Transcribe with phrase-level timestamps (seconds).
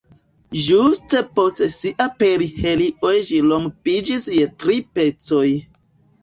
[0.67, 5.45] Ĝuste post sia perihelio ĝi rompiĝis je tri pecoj.